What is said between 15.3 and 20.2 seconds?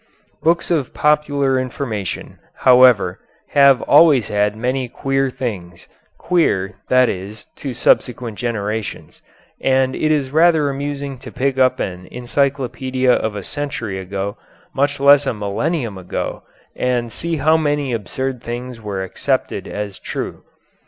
millennium ago, and see how many absurd things were accepted as